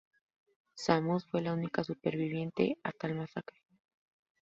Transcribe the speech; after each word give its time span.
Samus 0.73 1.27
fue 1.27 1.43
la 1.43 1.53
única 1.53 1.83
superviviente 1.83 2.79
a 2.83 2.91
tal 2.91 3.13
masacre. 3.13 3.59